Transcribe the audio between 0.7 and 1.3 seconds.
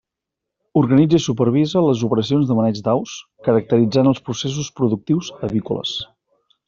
Organitza i